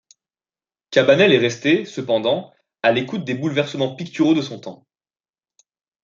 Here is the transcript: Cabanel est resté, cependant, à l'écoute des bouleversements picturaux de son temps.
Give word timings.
Cabanel 0.89 1.31
est 1.31 1.37
resté, 1.37 1.85
cependant, 1.85 2.51
à 2.81 2.91
l'écoute 2.91 3.23
des 3.23 3.35
bouleversements 3.35 3.93
picturaux 3.95 4.33
de 4.33 4.41
son 4.41 4.59
temps. 4.59 4.87